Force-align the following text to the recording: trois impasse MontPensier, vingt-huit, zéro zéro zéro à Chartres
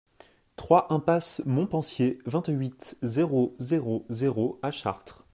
trois 0.55 0.91
impasse 0.91 1.43
MontPensier, 1.45 2.17
vingt-huit, 2.25 2.97
zéro 3.03 3.55
zéro 3.59 4.07
zéro 4.09 4.57
à 4.63 4.71
Chartres 4.71 5.27